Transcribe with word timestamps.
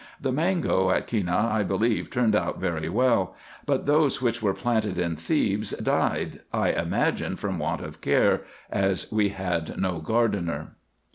The 0.19 0.31
mango 0.31 0.89
at 0.89 1.05
Kenneh 1.05 1.31
I 1.51 1.61
believe 1.61 2.09
turned 2.09 2.35
out 2.35 2.59
very 2.59 2.89
well; 2.89 3.35
but 3.67 3.85
those 3.85 4.19
winch 4.19 4.41
were 4.41 4.55
planted 4.55 4.97
in 4.97 5.15
Thebes 5.15 5.73
died, 5.77 6.39
I 6.51 6.71
imagine 6.71 7.35
from 7.35 7.59
want 7.59 7.81
of 7.83 8.01
care, 8.01 8.41
as 8.71 9.11
we 9.11 9.29
had 9.29 9.77
no 9.77 9.99
gardener. 9.99 10.75